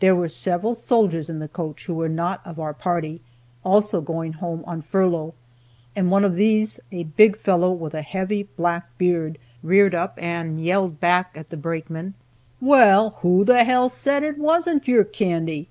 There 0.00 0.16
were 0.16 0.28
several 0.30 0.72
soldiers 0.72 1.28
in 1.28 1.40
the 1.40 1.46
coach 1.46 1.84
who 1.84 1.94
were 1.94 2.08
not 2.08 2.40
of 2.42 2.58
our 2.58 2.72
party, 2.72 3.20
also 3.62 4.00
going 4.00 4.32
home 4.32 4.64
on 4.66 4.80
furlough, 4.80 5.34
and 5.94 6.10
one 6.10 6.24
of 6.24 6.36
these, 6.36 6.80
a 6.90 7.02
big 7.02 7.36
fellow 7.36 7.70
with 7.70 7.92
a 7.92 8.00
heavy 8.00 8.44
black 8.44 8.88
beard, 8.96 9.36
reared 9.62 9.94
up 9.94 10.14
and 10.16 10.64
yelled 10.64 11.00
back 11.00 11.32
at 11.36 11.50
the 11.50 11.58
brakeman, 11.58 12.14
"Well, 12.62 13.16
who 13.20 13.44
the 13.44 13.64
hell 13.64 13.90
said 13.90 14.22
it 14.22 14.38
wasn't 14.38 14.88
your 14.88 15.04
candy?" 15.04 15.68